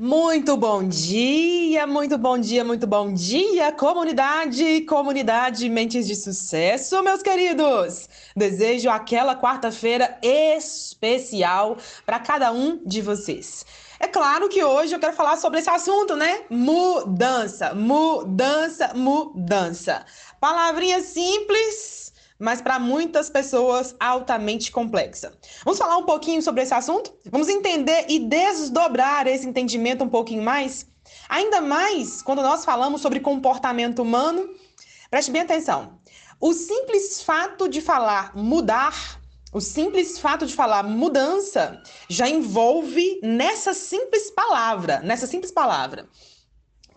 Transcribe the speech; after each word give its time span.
Muito 0.00 0.56
bom 0.56 0.86
dia, 0.86 1.84
muito 1.84 2.16
bom 2.16 2.38
dia, 2.38 2.64
muito 2.64 2.86
bom 2.86 3.12
dia, 3.12 3.72
comunidade, 3.72 4.82
comunidade 4.82 5.68
Mentes 5.68 6.06
de 6.06 6.14
Sucesso, 6.14 7.02
meus 7.02 7.20
queridos. 7.20 8.08
Desejo 8.36 8.88
aquela 8.90 9.34
quarta-feira 9.34 10.16
especial 10.22 11.78
para 12.06 12.20
cada 12.20 12.52
um 12.52 12.80
de 12.86 13.02
vocês. 13.02 13.66
É 13.98 14.06
claro 14.06 14.48
que 14.48 14.62
hoje 14.62 14.94
eu 14.94 15.00
quero 15.00 15.16
falar 15.16 15.36
sobre 15.36 15.58
esse 15.58 15.68
assunto, 15.68 16.14
né? 16.14 16.42
Mudança, 16.48 17.74
mudança, 17.74 18.92
mudança. 18.94 20.06
Palavrinha 20.38 21.00
simples, 21.00 22.12
mas 22.38 22.62
para 22.62 22.78
muitas 22.78 23.28
pessoas 23.28 23.96
altamente 23.98 24.70
complexa. 24.70 25.32
Vamos 25.64 25.78
falar 25.78 25.96
um 25.96 26.04
pouquinho 26.04 26.40
sobre 26.40 26.62
esse 26.62 26.74
assunto? 26.74 27.12
Vamos 27.30 27.48
entender 27.48 28.06
e 28.08 28.20
desdobrar 28.20 29.26
esse 29.26 29.46
entendimento 29.46 30.04
um 30.04 30.08
pouquinho 30.08 30.42
mais? 30.42 30.86
Ainda 31.28 31.60
mais 31.60 32.22
quando 32.22 32.42
nós 32.42 32.64
falamos 32.64 33.00
sobre 33.00 33.20
comportamento 33.20 34.00
humano. 34.00 34.48
Preste 35.10 35.30
bem 35.30 35.42
atenção. 35.42 35.98
O 36.40 36.52
simples 36.52 37.22
fato 37.22 37.68
de 37.68 37.80
falar 37.80 38.36
mudar, 38.36 39.20
o 39.52 39.60
simples 39.60 40.18
fato 40.18 40.46
de 40.46 40.54
falar 40.54 40.84
mudança, 40.84 41.82
já 42.08 42.28
envolve 42.28 43.18
nessa 43.22 43.74
simples 43.74 44.30
palavra, 44.30 45.00
nessa 45.00 45.26
simples 45.26 45.50
palavra, 45.50 46.08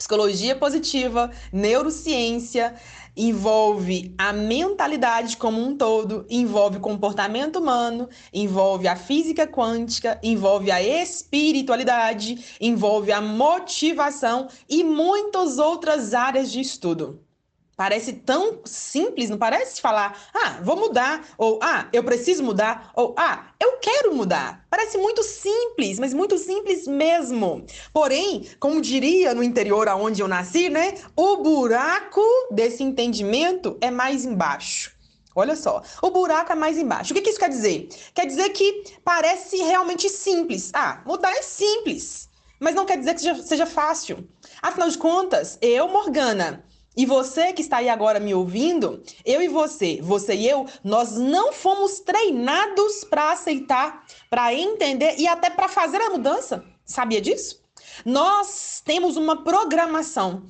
psicologia 0.01 0.55
positiva, 0.55 1.29
neurociência, 1.53 2.73
envolve 3.15 4.15
a 4.17 4.33
mentalidade 4.33 5.37
como 5.37 5.61
um 5.61 5.77
todo, 5.77 6.25
envolve 6.27 6.77
o 6.77 6.81
comportamento 6.81 7.59
humano, 7.59 8.09
envolve 8.33 8.87
a 8.87 8.95
física 8.95 9.45
quântica, 9.45 10.19
envolve 10.23 10.71
a 10.71 10.81
espiritualidade, 10.81 12.57
envolve 12.59 13.11
a 13.11 13.21
motivação 13.21 14.47
e 14.67 14.83
muitas 14.83 15.59
outras 15.59 16.15
áreas 16.15 16.51
de 16.51 16.61
estudo. 16.61 17.21
Parece 17.81 18.13
tão 18.13 18.59
simples, 18.63 19.31
não 19.31 19.39
parece 19.39 19.81
falar, 19.81 20.15
ah, 20.35 20.59
vou 20.61 20.75
mudar, 20.75 21.27
ou 21.35 21.57
ah, 21.63 21.89
eu 21.91 22.03
preciso 22.03 22.43
mudar, 22.43 22.91
ou 22.95 23.15
ah, 23.17 23.47
eu 23.59 23.79
quero 23.79 24.13
mudar. 24.13 24.67
Parece 24.69 24.99
muito 24.99 25.23
simples, 25.23 25.97
mas 25.97 26.13
muito 26.13 26.37
simples 26.37 26.85
mesmo. 26.85 27.65
Porém, 27.91 28.47
como 28.59 28.81
diria 28.81 29.33
no 29.33 29.41
interior 29.41 29.87
aonde 29.89 30.21
eu 30.21 30.27
nasci, 30.27 30.69
né? 30.69 30.93
O 31.15 31.37
buraco 31.37 32.21
desse 32.51 32.83
entendimento 32.83 33.75
é 33.81 33.89
mais 33.89 34.25
embaixo. 34.25 34.95
Olha 35.35 35.55
só, 35.55 35.81
o 36.03 36.11
buraco 36.11 36.51
é 36.51 36.55
mais 36.55 36.77
embaixo. 36.77 37.13
O 37.13 37.15
que, 37.15 37.21
que 37.23 37.31
isso 37.31 37.39
quer 37.39 37.49
dizer? 37.49 37.89
Quer 38.13 38.27
dizer 38.27 38.49
que 38.49 38.93
parece 39.03 39.57
realmente 39.57 40.07
simples. 40.07 40.69
Ah, 40.71 41.01
mudar 41.03 41.31
é 41.31 41.41
simples, 41.41 42.29
mas 42.59 42.75
não 42.75 42.85
quer 42.85 42.99
dizer 42.99 43.15
que 43.15 43.21
seja, 43.21 43.41
seja 43.41 43.65
fácil. 43.65 44.29
Afinal 44.61 44.87
de 44.87 44.99
contas, 44.99 45.57
eu, 45.59 45.87
Morgana, 45.87 46.63
e 46.95 47.05
você 47.05 47.53
que 47.53 47.61
está 47.61 47.77
aí 47.77 47.87
agora 47.87 48.19
me 48.19 48.33
ouvindo, 48.33 49.01
eu 49.25 49.41
e 49.41 49.47
você, 49.47 49.99
você 50.01 50.35
e 50.35 50.47
eu, 50.47 50.65
nós 50.83 51.13
não 51.17 51.53
fomos 51.53 51.99
treinados 51.99 53.03
para 53.05 53.31
aceitar, 53.31 54.05
para 54.29 54.53
entender 54.53 55.15
e 55.17 55.27
até 55.27 55.49
para 55.49 55.69
fazer 55.69 56.01
a 56.01 56.09
mudança. 56.09 56.65
Sabia 56.83 57.21
disso? 57.21 57.61
Nós 58.05 58.81
temos 58.83 59.15
uma 59.15 59.43
programação 59.43 60.43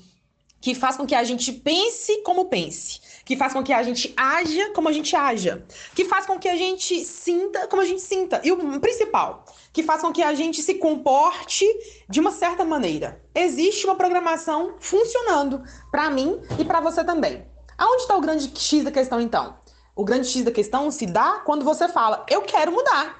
que 0.61 0.75
faz 0.75 0.95
com 0.95 1.05
que 1.05 1.15
a 1.15 1.23
gente 1.23 1.51
pense 1.51 2.21
como 2.21 2.45
pense, 2.45 3.01
que 3.25 3.35
faz 3.35 3.51
com 3.51 3.63
que 3.63 3.73
a 3.73 3.81
gente 3.81 4.13
haja 4.15 4.69
como 4.69 4.87
a 4.87 4.93
gente 4.93 5.15
haja, 5.15 5.65
que 5.95 6.05
faz 6.05 6.27
com 6.27 6.37
que 6.37 6.47
a 6.47 6.55
gente 6.55 7.03
sinta 7.03 7.67
como 7.67 7.81
a 7.81 7.85
gente 7.85 8.01
sinta. 8.01 8.39
E 8.43 8.51
o 8.51 8.79
principal, 8.79 9.43
que 9.73 9.81
faz 9.81 10.01
com 10.01 10.11
que 10.13 10.21
a 10.21 10.33
gente 10.35 10.61
se 10.61 10.75
comporte 10.75 11.65
de 12.07 12.19
uma 12.19 12.31
certa 12.31 12.63
maneira. 12.63 13.21
Existe 13.33 13.85
uma 13.85 13.95
programação 13.95 14.75
funcionando 14.79 15.63
para 15.89 16.09
mim 16.11 16.39
e 16.59 16.63
para 16.63 16.79
você 16.79 17.03
também. 17.03 17.43
Aonde 17.77 18.03
está 18.03 18.15
o 18.15 18.21
grande 18.21 18.51
X 18.55 18.83
da 18.83 18.91
questão 18.91 19.19
então? 19.19 19.57
O 19.95 20.05
grande 20.05 20.27
X 20.27 20.43
da 20.43 20.51
questão 20.51 20.91
se 20.91 21.07
dá 21.07 21.41
quando 21.43 21.65
você 21.65 21.89
fala: 21.89 22.23
"Eu 22.29 22.43
quero 22.43 22.71
mudar" 22.71 23.19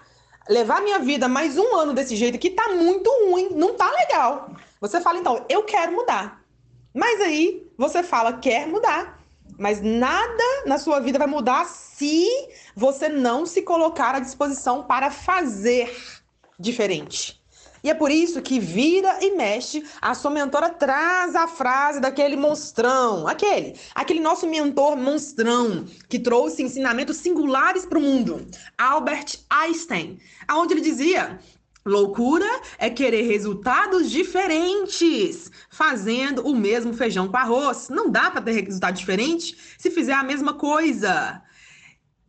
levar 0.49 0.81
minha 0.81 0.99
vida 0.99 1.27
mais 1.27 1.57
um 1.57 1.75
ano 1.75 1.93
desse 1.93 2.15
jeito 2.15 2.37
que 2.37 2.49
tá 2.49 2.69
muito 2.69 3.09
ruim, 3.25 3.49
não 3.51 3.73
tá 3.75 3.89
legal. 3.89 4.49
Você 4.79 4.99
fala, 4.99 5.19
então, 5.19 5.45
eu 5.47 5.63
quero 5.63 5.93
mudar. 5.93 6.40
Mas 6.93 7.21
aí 7.21 7.67
você 7.77 8.03
fala, 8.03 8.33
quer 8.33 8.67
mudar. 8.67 9.19
Mas 9.57 9.81
nada 9.81 10.43
na 10.65 10.77
sua 10.77 10.99
vida 10.99 11.19
vai 11.19 11.27
mudar 11.27 11.65
se 11.65 12.27
você 12.75 13.07
não 13.09 13.45
se 13.45 13.61
colocar 13.61 14.15
à 14.15 14.19
disposição 14.19 14.83
para 14.83 15.11
fazer 15.11 15.95
diferente. 16.59 17.41
E 17.83 17.89
é 17.89 17.93
por 17.95 18.11
isso 18.11 18.41
que 18.41 18.59
vira 18.59 19.17
e 19.21 19.35
mexe, 19.35 19.83
a 19.99 20.13
sua 20.13 20.29
mentora 20.29 20.69
traz 20.69 21.35
a 21.35 21.47
frase 21.47 21.99
daquele 21.99 22.35
monstrão, 22.35 23.27
aquele, 23.27 23.75
aquele 23.95 24.19
nosso 24.19 24.45
mentor 24.47 24.95
monstrão 24.95 25.85
que 26.07 26.19
trouxe 26.19 26.61
ensinamentos 26.61 27.17
singulares 27.17 27.85
para 27.85 27.97
o 27.97 28.01
mundo, 28.01 28.45
Albert 28.77 29.39
Einstein, 29.49 30.19
aonde 30.47 30.75
ele 30.75 30.81
dizia 30.81 31.39
Loucura 31.85 32.45
é 32.77 32.89
querer 32.89 33.23
resultados 33.23 34.09
diferentes, 34.09 35.51
fazendo 35.69 36.45
o 36.45 36.55
mesmo 36.55 36.93
feijão 36.93 37.27
com 37.27 37.37
arroz. 37.37 37.89
Não 37.89 38.09
dá 38.09 38.29
para 38.29 38.41
ter 38.41 38.51
resultado 38.51 38.95
diferente 38.95 39.57
se 39.77 39.89
fizer 39.89 40.13
a 40.13 40.23
mesma 40.23 40.53
coisa. 40.53 41.41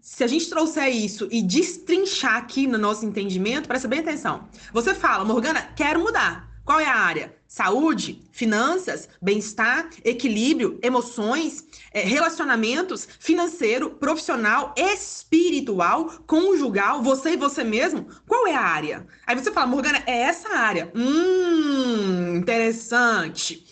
Se 0.00 0.24
a 0.24 0.26
gente 0.26 0.48
trouxer 0.48 0.88
isso 0.88 1.28
e 1.30 1.42
destrinchar 1.42 2.36
aqui 2.36 2.66
no 2.66 2.76
nosso 2.76 3.04
entendimento, 3.06 3.68
presta 3.68 3.86
bem 3.86 4.00
atenção. 4.00 4.48
Você 4.72 4.94
fala, 4.94 5.24
Morgana, 5.24 5.62
quero 5.76 6.00
mudar. 6.00 6.51
Qual 6.64 6.78
é 6.78 6.86
a 6.86 6.94
área? 6.94 7.34
Saúde, 7.48 8.22
finanças, 8.30 9.08
bem-estar, 9.20 9.90
equilíbrio, 10.04 10.78
emoções, 10.80 11.66
é, 11.92 12.00
relacionamentos, 12.02 13.06
financeiro, 13.18 13.90
profissional, 13.90 14.72
espiritual, 14.76 16.06
conjugal, 16.26 17.02
você 17.02 17.30
e 17.32 17.36
você 17.36 17.64
mesmo? 17.64 18.06
Qual 18.28 18.46
é 18.46 18.54
a 18.54 18.60
área? 18.60 19.06
Aí 19.26 19.36
você 19.36 19.50
fala, 19.50 19.66
Morgana, 19.66 20.02
é 20.06 20.22
essa 20.22 20.50
área. 20.50 20.90
Hum, 20.94 22.36
interessante. 22.36 23.66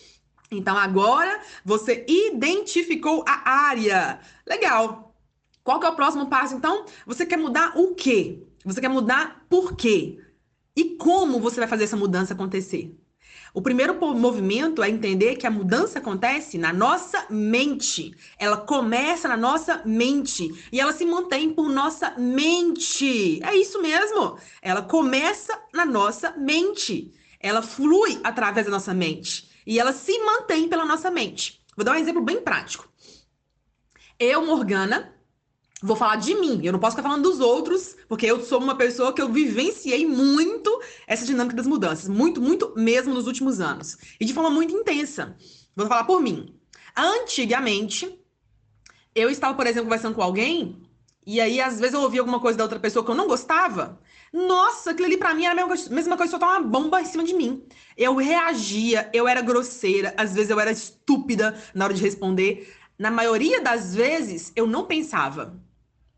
Então 0.51 0.77
agora 0.77 1.39
você 1.63 2.05
identificou 2.07 3.23
a 3.25 3.49
área. 3.49 4.19
Legal. 4.45 5.15
Qual 5.63 5.79
que 5.79 5.85
é 5.85 5.89
o 5.89 5.95
próximo 5.95 6.27
passo 6.27 6.55
então? 6.55 6.85
Você 7.05 7.25
quer 7.25 7.37
mudar 7.37 7.77
o 7.77 7.95
quê? 7.95 8.43
Você 8.65 8.81
quer 8.81 8.89
mudar 8.89 9.45
por 9.49 9.75
quê? 9.75 10.19
E 10.75 10.95
como 10.95 11.39
você 11.39 11.59
vai 11.59 11.67
fazer 11.67 11.83
essa 11.83 11.97
mudança 11.97 12.33
acontecer? 12.33 12.95
O 13.53 13.61
primeiro 13.61 13.99
movimento 14.15 14.81
é 14.81 14.89
entender 14.89 15.35
que 15.35 15.45
a 15.45 15.51
mudança 15.51 15.99
acontece 15.99 16.57
na 16.57 16.71
nossa 16.71 17.25
mente. 17.29 18.15
Ela 18.39 18.57
começa 18.57 19.27
na 19.27 19.35
nossa 19.35 19.81
mente 19.85 20.49
e 20.71 20.79
ela 20.79 20.93
se 20.93 21.05
mantém 21.05 21.53
por 21.53 21.67
nossa 21.69 22.11
mente. 22.17 23.43
É 23.43 23.53
isso 23.53 23.81
mesmo. 23.81 24.37
Ela 24.61 24.81
começa 24.81 25.59
na 25.73 25.85
nossa 25.85 26.31
mente. 26.37 27.11
Ela 27.41 27.61
flui 27.61 28.21
através 28.23 28.67
da 28.67 28.71
nossa 28.71 28.93
mente 28.93 29.49
e 29.67 29.79
ela 29.79 29.91
se 29.91 30.17
mantém 30.19 30.69
pela 30.69 30.85
nossa 30.85 31.11
mente. 31.11 31.61
Vou 31.75 31.83
dar 31.83 31.93
um 31.93 31.99
exemplo 31.99 32.21
bem 32.21 32.41
prático. 32.41 32.89
Eu, 34.17 34.45
Morgana, 34.45 35.13
vou 35.81 35.95
falar 35.95 36.17
de 36.17 36.35
mim. 36.35 36.61
Eu 36.63 36.71
não 36.71 36.79
posso 36.79 36.95
ficar 36.95 37.07
falando 37.07 37.23
dos 37.23 37.39
outros, 37.39 37.95
porque 38.07 38.25
eu 38.25 38.43
sou 38.43 38.59
uma 38.59 38.75
pessoa 38.75 39.13
que 39.13 39.21
eu 39.21 39.31
vivenciei 39.31 40.05
muito 40.05 40.81
essa 41.07 41.25
dinâmica 41.25 41.55
das 41.55 41.67
mudanças, 41.67 42.07
muito, 42.07 42.39
muito 42.39 42.73
mesmo 42.75 43.13
nos 43.13 43.27
últimos 43.27 43.59
anos, 43.59 43.97
e 44.19 44.25
de 44.25 44.33
forma 44.33 44.49
muito 44.49 44.73
intensa. 44.73 45.35
Vou 45.75 45.87
falar 45.87 46.03
por 46.03 46.21
mim. 46.21 46.55
Antigamente, 46.95 48.19
eu 49.15 49.29
estava, 49.29 49.55
por 49.55 49.65
exemplo, 49.65 49.85
conversando 49.85 50.15
com 50.15 50.21
alguém, 50.21 50.81
e 51.25 51.39
aí 51.39 51.59
às 51.59 51.79
vezes 51.79 51.93
eu 51.93 52.01
ouvia 52.01 52.21
alguma 52.21 52.39
coisa 52.39 52.57
da 52.57 52.63
outra 52.63 52.79
pessoa 52.79 53.03
que 53.03 53.11
eu 53.11 53.15
não 53.15 53.27
gostava. 53.27 53.99
Nossa, 54.33 54.91
aquilo 54.91 55.07
ali 55.07 55.17
pra 55.17 55.33
mim 55.33 55.45
era 55.45 55.61
a 55.61 55.67
mesma, 55.67 55.93
mesma 55.93 56.17
coisa, 56.17 56.31
soltar 56.31 56.49
uma 56.49 56.61
bomba 56.61 57.01
em 57.01 57.05
cima 57.05 57.23
de 57.23 57.33
mim. 57.33 57.63
Eu 57.97 58.15
reagia, 58.15 59.09
eu 59.13 59.27
era 59.27 59.41
grosseira, 59.41 60.13
às 60.17 60.33
vezes 60.33 60.49
eu 60.49 60.59
era 60.59 60.71
estúpida 60.71 61.57
na 61.73 61.85
hora 61.85 61.93
de 61.93 62.01
responder. 62.01 62.73
Na 62.97 63.11
maioria 63.11 63.61
das 63.61 63.93
vezes, 63.93 64.51
eu 64.55 64.65
não 64.67 64.85
pensava. 64.85 65.59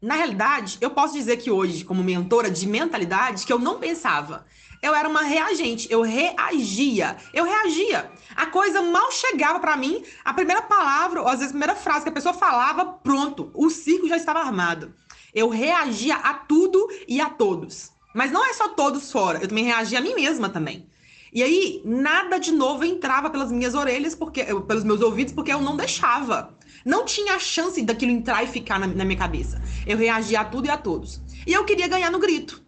Na 0.03 0.15
realidade, 0.15 0.77
eu 0.81 0.89
posso 0.89 1.13
dizer 1.13 1.37
que 1.37 1.49
hoje, 1.49 1.85
como 1.85 2.03
mentora 2.03 2.51
de 2.51 2.67
mentalidade, 2.67 3.45
que 3.45 3.53
eu 3.53 3.57
não 3.57 3.79
pensava. 3.79 4.45
Eu 4.81 4.93
era 4.93 5.07
uma 5.07 5.21
reagente, 5.21 5.87
eu 5.89 6.01
reagia, 6.01 7.15
eu 7.33 7.45
reagia. 7.45 8.11
A 8.35 8.47
coisa 8.47 8.81
mal 8.81 9.09
chegava 9.13 9.61
para 9.61 9.77
mim, 9.77 10.03
a 10.25 10.33
primeira 10.33 10.61
palavra, 10.61 11.21
ou 11.21 11.27
às 11.29 11.35
vezes 11.35 11.51
a 11.51 11.57
primeira 11.57 11.73
frase 11.73 12.03
que 12.03 12.09
a 12.09 12.13
pessoa 12.13 12.33
falava, 12.33 12.83
pronto, 12.83 13.49
o 13.53 13.69
circo 13.69 14.05
já 14.05 14.17
estava 14.17 14.39
armado. 14.39 14.93
Eu 15.33 15.47
reagia 15.47 16.17
a 16.17 16.33
tudo 16.33 16.85
e 17.07 17.21
a 17.21 17.29
todos. 17.29 17.93
Mas 18.13 18.29
não 18.29 18.45
é 18.45 18.51
só 18.51 18.67
todos 18.67 19.09
fora, 19.09 19.39
eu 19.39 19.47
também 19.47 19.63
reagia 19.63 19.99
a 19.99 20.01
mim 20.01 20.15
mesma 20.15 20.49
também. 20.49 20.85
E 21.33 21.41
aí, 21.41 21.81
nada 21.83 22.37
de 22.37 22.51
novo 22.51 22.85
entrava 22.85 23.27
pelas 23.27 23.51
minhas 23.51 23.73
orelhas, 23.73 24.13
porque 24.13 24.43
pelos 24.43 24.83
meus 24.83 25.01
ouvidos, 25.01 25.33
porque 25.33 25.51
eu 25.51 25.59
não 25.59 25.75
deixava. 25.75 26.55
Não 26.85 27.05
tinha 27.05 27.39
chance 27.39 27.81
daquilo 27.81 28.11
entrar 28.11 28.43
e 28.43 28.47
ficar 28.47 28.79
na, 28.79 28.85
na 28.85 29.03
minha 29.03 29.17
cabeça. 29.17 29.59
Eu 29.87 29.97
reagia 29.97 30.41
a 30.41 30.45
tudo 30.45 30.67
e 30.67 30.69
a 30.69 30.77
todos. 30.77 31.19
E 31.47 31.51
eu 31.51 31.65
queria 31.65 31.87
ganhar 31.87 32.11
no 32.11 32.19
grito. 32.19 32.61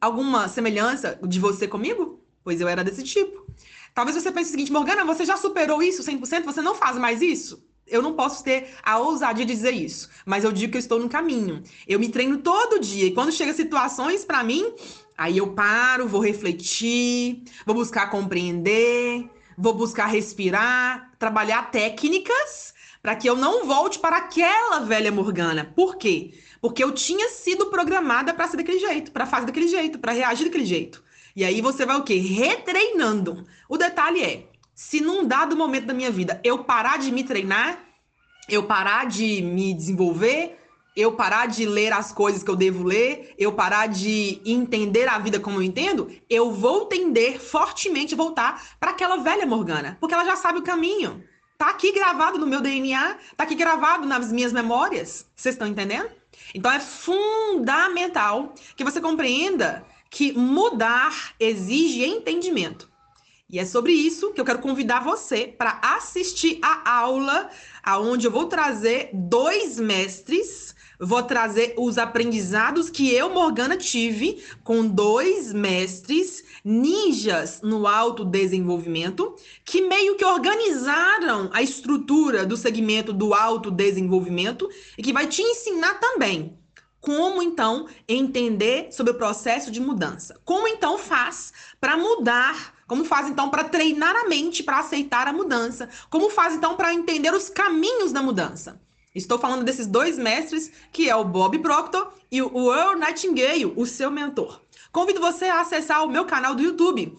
Alguma 0.00 0.46
semelhança 0.48 1.18
de 1.26 1.40
você 1.40 1.66
comigo? 1.66 2.22
Pois 2.44 2.60
eu 2.60 2.68
era 2.68 2.84
desse 2.84 3.02
tipo. 3.02 3.44
Talvez 3.92 4.16
você 4.16 4.30
pense 4.30 4.48
o 4.48 4.52
seguinte, 4.52 4.72
Morgana, 4.72 5.04
você 5.04 5.24
já 5.24 5.36
superou 5.36 5.82
isso 5.82 6.02
100%? 6.02 6.44
Você 6.44 6.62
não 6.62 6.74
faz 6.76 6.96
mais 6.96 7.22
isso? 7.22 7.64
Eu 7.86 8.02
não 8.02 8.14
posso 8.14 8.42
ter 8.42 8.68
a 8.82 8.98
ousadia 8.98 9.44
de 9.44 9.52
dizer 9.52 9.72
isso, 9.72 10.08
mas 10.24 10.42
eu 10.42 10.50
digo 10.50 10.72
que 10.72 10.78
eu 10.78 10.80
estou 10.80 10.98
no 10.98 11.08
caminho. 11.08 11.62
Eu 11.86 12.00
me 12.00 12.08
treino 12.08 12.38
todo 12.38 12.80
dia 12.80 13.06
e 13.06 13.12
quando 13.12 13.30
chega 13.30 13.52
situações 13.52 14.24
para 14.24 14.42
mim, 14.42 14.72
aí 15.16 15.38
eu 15.38 15.54
paro, 15.54 16.08
vou 16.08 16.20
refletir, 16.20 17.42
vou 17.64 17.74
buscar 17.74 18.10
compreender, 18.10 19.28
vou 19.56 19.74
buscar 19.74 20.06
respirar, 20.06 21.12
trabalhar 21.18 21.70
técnicas 21.70 22.74
para 23.02 23.14
que 23.14 23.28
eu 23.28 23.36
não 23.36 23.66
volte 23.66 23.98
para 23.98 24.16
aquela 24.16 24.80
velha 24.80 25.12
Morgana. 25.12 25.70
Por 25.76 25.96
quê? 25.96 26.32
Porque 26.60 26.82
eu 26.82 26.92
tinha 26.92 27.28
sido 27.28 27.66
programada 27.66 28.32
para 28.32 28.48
ser 28.48 28.56
daquele 28.56 28.78
jeito, 28.78 29.12
para 29.12 29.26
fazer 29.26 29.46
daquele 29.46 29.68
jeito, 29.68 29.98
para 29.98 30.12
reagir 30.12 30.46
daquele 30.46 30.64
jeito. 30.64 31.04
E 31.36 31.44
aí 31.44 31.60
você 31.60 31.84
vai 31.84 31.96
o 31.96 32.02
quê? 32.02 32.14
Retreinando. 32.14 33.44
O 33.68 33.76
detalhe 33.76 34.22
é, 34.22 34.48
se 34.74 35.00
num 35.00 35.26
dado 35.26 35.54
momento 35.54 35.84
da 35.86 35.92
minha 35.92 36.10
vida 36.10 36.40
eu 36.42 36.64
parar 36.64 36.98
de 36.98 37.12
me 37.12 37.24
treinar, 37.24 37.78
eu 38.48 38.62
parar 38.62 39.06
de 39.06 39.42
me 39.42 39.74
desenvolver, 39.74 40.58
eu 40.96 41.12
parar 41.12 41.46
de 41.46 41.66
ler 41.66 41.92
as 41.92 42.12
coisas 42.12 42.42
que 42.42 42.50
eu 42.50 42.56
devo 42.56 42.84
ler, 42.84 43.34
eu 43.36 43.52
parar 43.52 43.88
de 43.88 44.40
entender 44.44 45.08
a 45.08 45.18
vida 45.18 45.40
como 45.40 45.58
eu 45.58 45.62
entendo, 45.62 46.10
eu 46.30 46.52
vou 46.52 46.86
tender 46.86 47.40
fortemente 47.40 48.14
voltar 48.14 48.62
para 48.78 48.92
aquela 48.92 49.16
velha 49.16 49.44
Morgana, 49.44 49.96
porque 50.00 50.14
ela 50.14 50.24
já 50.24 50.36
sabe 50.36 50.60
o 50.60 50.62
caminho. 50.62 51.24
Tá 51.58 51.68
aqui 51.70 51.92
gravado 51.92 52.38
no 52.38 52.46
meu 52.46 52.60
DNA, 52.60 53.16
tá 53.36 53.44
aqui 53.44 53.54
gravado 53.54 54.06
nas 54.06 54.30
minhas 54.30 54.52
memórias. 54.52 55.26
Vocês 55.34 55.54
estão 55.54 55.66
entendendo? 55.66 56.10
Então 56.54 56.70
é 56.70 56.80
fundamental 56.80 58.54
que 58.76 58.84
você 58.84 59.00
compreenda 59.00 59.84
que 60.10 60.32
mudar 60.32 61.34
exige 61.40 62.04
entendimento. 62.04 62.92
E 63.50 63.58
é 63.58 63.64
sobre 63.64 63.92
isso 63.92 64.32
que 64.32 64.40
eu 64.40 64.44
quero 64.44 64.58
convidar 64.58 65.04
você 65.04 65.46
para 65.46 65.80
assistir 65.82 66.58
a 66.62 66.98
aula 66.98 67.50
aonde 67.82 68.26
eu 68.26 68.30
vou 68.30 68.46
trazer 68.46 69.10
dois 69.12 69.78
mestres 69.78 70.74
vou 70.98 71.22
trazer 71.22 71.74
os 71.76 71.98
aprendizados 71.98 72.90
que 72.90 73.12
eu, 73.12 73.30
Morgana, 73.30 73.76
tive 73.76 74.42
com 74.62 74.86
dois 74.86 75.52
mestres 75.52 76.44
ninjas 76.64 77.60
no 77.62 77.86
autodesenvolvimento, 77.86 79.36
que 79.64 79.82
meio 79.82 80.16
que 80.16 80.24
organizaram 80.24 81.50
a 81.52 81.62
estrutura 81.62 82.46
do 82.46 82.56
segmento 82.56 83.12
do 83.12 83.34
autodesenvolvimento 83.34 84.68
e 84.96 85.02
que 85.02 85.12
vai 85.12 85.26
te 85.26 85.42
ensinar 85.42 85.94
também 86.00 86.58
como 87.00 87.42
então 87.42 87.86
entender 88.08 88.90
sobre 88.90 89.12
o 89.12 89.16
processo 89.16 89.70
de 89.70 89.78
mudança. 89.78 90.40
Como 90.42 90.66
então 90.66 90.96
faz 90.96 91.52
para 91.78 91.98
mudar 91.98 92.72
como 92.86 93.04
faz 93.04 93.28
então 93.28 93.48
para 93.48 93.64
treinar 93.64 94.14
a 94.14 94.28
mente 94.28 94.62
para 94.62 94.78
aceitar 94.78 95.26
a 95.26 95.32
mudança? 95.32 95.88
Como 96.10 96.30
faz 96.30 96.54
então 96.54 96.76
para 96.76 96.92
entender 96.92 97.32
os 97.32 97.48
caminhos 97.48 98.12
da 98.12 98.22
mudança? 98.22 98.80
Estou 99.14 99.38
falando 99.38 99.62
desses 99.62 99.86
dois 99.86 100.18
mestres, 100.18 100.72
que 100.90 101.08
é 101.08 101.14
o 101.14 101.24
Bob 101.24 101.58
Proctor 101.60 102.12
e 102.32 102.42
o 102.42 102.74
Earl 102.74 102.98
Nightingale, 102.98 103.72
o 103.76 103.86
seu 103.86 104.10
mentor. 104.10 104.60
Convido 104.90 105.20
você 105.20 105.44
a 105.44 105.60
acessar 105.60 106.04
o 106.04 106.10
meu 106.10 106.24
canal 106.24 106.54
do 106.54 106.62
YouTube 106.62 107.16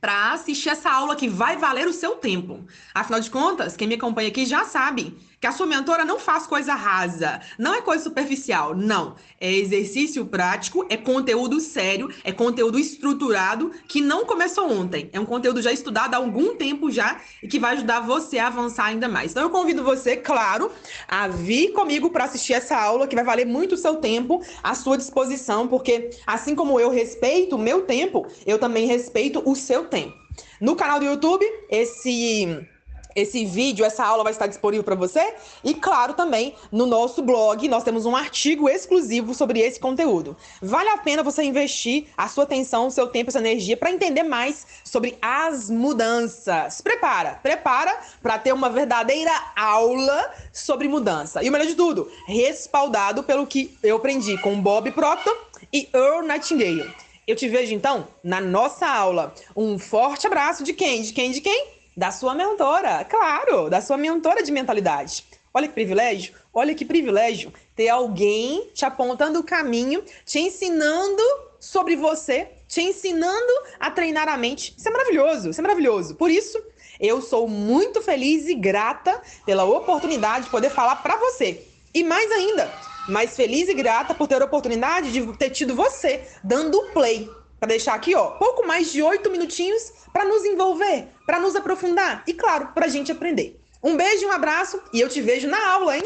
para 0.00 0.32
assistir 0.32 0.68
essa 0.68 0.90
aula 0.90 1.16
que 1.16 1.28
vai 1.28 1.56
valer 1.56 1.88
o 1.88 1.92
seu 1.92 2.16
tempo. 2.16 2.64
Afinal 2.94 3.20
de 3.20 3.30
contas, 3.30 3.76
quem 3.76 3.88
me 3.88 3.94
acompanha 3.94 4.28
aqui 4.28 4.46
já 4.46 4.64
sabe 4.64 5.16
que 5.42 5.48
a 5.48 5.52
sua 5.52 5.66
mentora 5.66 6.04
não 6.04 6.20
faz 6.20 6.46
coisa 6.46 6.72
rasa, 6.72 7.40
não 7.58 7.74
é 7.74 7.82
coisa 7.82 8.04
superficial, 8.04 8.76
não. 8.76 9.16
É 9.40 9.52
exercício 9.52 10.24
prático, 10.24 10.86
é 10.88 10.96
conteúdo 10.96 11.58
sério, 11.58 12.08
é 12.22 12.30
conteúdo 12.30 12.78
estruturado 12.78 13.72
que 13.88 14.00
não 14.00 14.24
começou 14.24 14.70
ontem. 14.70 15.10
É 15.12 15.18
um 15.18 15.26
conteúdo 15.26 15.60
já 15.60 15.72
estudado 15.72 16.14
há 16.14 16.18
algum 16.18 16.54
tempo 16.54 16.92
já 16.92 17.20
e 17.42 17.48
que 17.48 17.58
vai 17.58 17.72
ajudar 17.72 17.98
você 17.98 18.38
a 18.38 18.46
avançar 18.46 18.84
ainda 18.84 19.08
mais. 19.08 19.32
Então 19.32 19.42
eu 19.42 19.50
convido 19.50 19.82
você, 19.82 20.16
claro, 20.16 20.70
a 21.08 21.26
vir 21.26 21.72
comigo 21.72 22.08
para 22.10 22.22
assistir 22.22 22.52
essa 22.52 22.76
aula 22.76 23.08
que 23.08 23.16
vai 23.16 23.24
valer 23.24 23.44
muito 23.44 23.74
o 23.74 23.78
seu 23.78 23.96
tempo, 23.96 24.40
à 24.62 24.76
sua 24.76 24.96
disposição, 24.96 25.66
porque 25.66 26.10
assim 26.24 26.54
como 26.54 26.78
eu 26.78 26.88
respeito 26.88 27.56
o 27.56 27.58
meu 27.58 27.82
tempo, 27.82 28.28
eu 28.46 28.60
também 28.60 28.86
respeito 28.86 29.42
o 29.44 29.56
seu 29.56 29.86
tempo. 29.86 30.22
No 30.60 30.76
canal 30.76 31.00
do 31.00 31.04
YouTube, 31.04 31.44
esse 31.68 32.64
esse 33.14 33.44
vídeo, 33.44 33.84
essa 33.84 34.04
aula 34.04 34.24
vai 34.24 34.32
estar 34.32 34.46
disponível 34.46 34.84
para 34.84 34.94
você. 34.94 35.34
E, 35.62 35.74
claro, 35.74 36.14
também 36.14 36.54
no 36.70 36.86
nosso 36.86 37.22
blog, 37.22 37.66
nós 37.68 37.84
temos 37.84 38.06
um 38.06 38.16
artigo 38.16 38.68
exclusivo 38.68 39.34
sobre 39.34 39.60
esse 39.60 39.78
conteúdo. 39.78 40.36
Vale 40.60 40.88
a 40.90 40.98
pena 40.98 41.22
você 41.22 41.42
investir 41.42 42.06
a 42.16 42.28
sua 42.28 42.44
atenção, 42.44 42.86
o 42.86 42.90
seu 42.90 43.06
tempo, 43.06 43.30
essa 43.30 43.38
energia 43.38 43.76
para 43.76 43.90
entender 43.90 44.22
mais 44.22 44.66
sobre 44.84 45.16
as 45.20 45.70
mudanças. 45.70 46.80
Prepara, 46.80 47.38
prepara 47.42 47.98
para 48.22 48.38
ter 48.38 48.52
uma 48.52 48.70
verdadeira 48.70 49.32
aula 49.56 50.30
sobre 50.52 50.88
mudança. 50.88 51.42
E 51.42 51.48
o 51.48 51.52
melhor 51.52 51.66
de 51.66 51.74
tudo, 51.74 52.10
respaldado 52.26 53.22
pelo 53.22 53.46
que 53.46 53.76
eu 53.82 53.96
aprendi 53.96 54.36
com 54.38 54.60
Bob 54.60 54.90
Proctor 54.92 55.36
e 55.72 55.88
Earl 55.92 56.26
Nightingale. 56.26 56.92
Eu 57.26 57.36
te 57.36 57.48
vejo 57.48 57.72
então 57.72 58.08
na 58.22 58.40
nossa 58.40 58.86
aula. 58.86 59.32
Um 59.56 59.78
forte 59.78 60.26
abraço 60.26 60.64
de 60.64 60.72
quem? 60.72 61.02
De 61.02 61.12
quem? 61.12 61.30
De 61.30 61.40
quem? 61.40 61.71
Da 61.96 62.10
sua 62.10 62.34
mentora, 62.34 63.04
claro, 63.04 63.68
da 63.68 63.80
sua 63.80 63.98
mentora 63.98 64.42
de 64.42 64.50
mentalidade. 64.50 65.24
Olha 65.52 65.68
que 65.68 65.74
privilégio, 65.74 66.34
olha 66.52 66.74
que 66.74 66.84
privilégio 66.84 67.52
ter 67.76 67.90
alguém 67.90 68.70
te 68.72 68.86
apontando 68.86 69.40
o 69.40 69.44
caminho, 69.44 70.02
te 70.24 70.38
ensinando 70.38 71.22
sobre 71.60 71.94
você, 71.94 72.48
te 72.66 72.80
ensinando 72.80 73.52
a 73.78 73.90
treinar 73.90 74.28
a 74.28 74.38
mente. 74.38 74.74
Isso 74.76 74.88
é 74.88 74.90
maravilhoso, 74.90 75.50
isso 75.50 75.60
é 75.60 75.62
maravilhoso. 75.62 76.14
Por 76.14 76.30
isso, 76.30 76.58
eu 76.98 77.20
sou 77.20 77.46
muito 77.46 78.00
feliz 78.00 78.48
e 78.48 78.54
grata 78.54 79.20
pela 79.44 79.64
oportunidade 79.64 80.46
de 80.46 80.50
poder 80.50 80.70
falar 80.70 80.96
para 80.96 81.18
você. 81.18 81.62
E 81.92 82.02
mais 82.02 82.30
ainda, 82.32 82.72
mais 83.06 83.36
feliz 83.36 83.68
e 83.68 83.74
grata 83.74 84.14
por 84.14 84.26
ter 84.26 84.40
a 84.40 84.46
oportunidade 84.46 85.12
de 85.12 85.36
ter 85.36 85.50
tido 85.50 85.74
você 85.74 86.26
dando 86.42 86.82
play 86.94 87.28
para 87.62 87.68
deixar 87.68 87.94
aqui, 87.94 88.12
ó, 88.16 88.30
pouco 88.30 88.66
mais 88.66 88.90
de 88.90 89.00
oito 89.04 89.30
minutinhos 89.30 89.92
para 90.12 90.24
nos 90.24 90.44
envolver, 90.44 91.06
para 91.24 91.38
nos 91.38 91.54
aprofundar 91.54 92.24
e, 92.26 92.34
claro, 92.34 92.70
para 92.74 92.86
a 92.86 92.88
gente 92.88 93.12
aprender. 93.12 93.56
Um 93.80 93.96
beijo, 93.96 94.26
um 94.26 94.32
abraço 94.32 94.82
e 94.92 95.00
eu 95.00 95.08
te 95.08 95.20
vejo 95.20 95.46
na 95.46 95.70
aula, 95.70 95.96
hein? 95.96 96.02